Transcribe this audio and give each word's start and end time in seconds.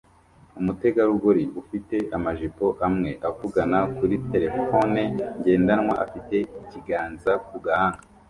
Umutegarugori 0.59 1.43
ufite 1.61 1.95
amajipo 2.17 2.65
amwe 2.87 3.09
avugana 3.29 3.79
kuri 3.95 4.15
terefone 4.31 5.01
ngendanwa 5.39 5.93
afite 6.05 6.35
ikiganza 6.61 7.31
ku 7.47 7.55
gahanga 7.65 7.99